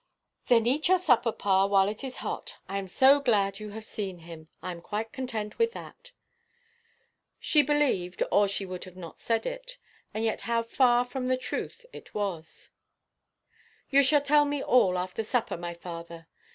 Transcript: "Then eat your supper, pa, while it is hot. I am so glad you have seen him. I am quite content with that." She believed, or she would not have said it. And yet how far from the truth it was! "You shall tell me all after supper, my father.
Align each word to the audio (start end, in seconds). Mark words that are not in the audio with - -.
"Then 0.47 0.65
eat 0.65 0.87
your 0.87 0.97
supper, 0.97 1.31
pa, 1.31 1.67
while 1.67 1.87
it 1.87 2.03
is 2.03 2.15
hot. 2.25 2.57
I 2.67 2.79
am 2.79 2.87
so 2.87 3.19
glad 3.19 3.59
you 3.59 3.69
have 3.69 3.85
seen 3.85 4.17
him. 4.17 4.47
I 4.59 4.71
am 4.71 4.81
quite 4.81 5.11
content 5.11 5.59
with 5.59 5.73
that." 5.73 6.09
She 7.39 7.61
believed, 7.61 8.23
or 8.31 8.47
she 8.47 8.65
would 8.65 8.97
not 8.97 9.13
have 9.13 9.19
said 9.19 9.45
it. 9.45 9.77
And 10.11 10.23
yet 10.25 10.41
how 10.41 10.63
far 10.63 11.05
from 11.05 11.27
the 11.27 11.37
truth 11.37 11.85
it 11.93 12.15
was! 12.15 12.69
"You 13.91 14.01
shall 14.01 14.21
tell 14.21 14.45
me 14.45 14.63
all 14.63 14.97
after 14.97 15.21
supper, 15.21 15.55
my 15.55 15.75
father. 15.75 16.25